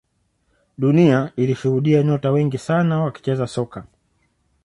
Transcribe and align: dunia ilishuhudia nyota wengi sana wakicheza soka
dunia 0.77 1.31
ilishuhudia 1.35 2.03
nyota 2.03 2.31
wengi 2.31 2.57
sana 2.57 3.03
wakicheza 3.03 3.47
soka 3.47 3.87